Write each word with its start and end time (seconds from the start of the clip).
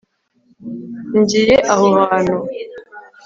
ngiye 1.19 1.55
aho 1.73 1.87
hantu 1.99 2.37